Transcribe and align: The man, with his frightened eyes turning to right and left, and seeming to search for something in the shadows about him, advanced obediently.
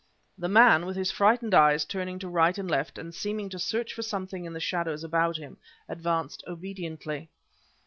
The 0.35 0.49
man, 0.49 0.87
with 0.87 0.95
his 0.97 1.11
frightened 1.11 1.53
eyes 1.53 1.85
turning 1.85 2.17
to 2.17 2.27
right 2.27 2.57
and 2.57 2.67
left, 2.67 2.97
and 2.97 3.13
seeming 3.13 3.49
to 3.49 3.59
search 3.59 3.93
for 3.93 4.01
something 4.01 4.45
in 4.45 4.53
the 4.53 4.59
shadows 4.59 5.03
about 5.03 5.37
him, 5.37 5.57
advanced 5.87 6.43
obediently. 6.47 7.29